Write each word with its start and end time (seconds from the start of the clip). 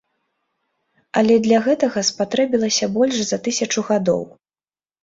Але 1.21 1.35
для 1.49 1.59
гэтага 1.67 1.99
спатрэбілася 2.09 2.85
больш 2.99 3.15
за 3.29 3.37
тысячу 3.51 3.79
гадоў. 3.93 4.27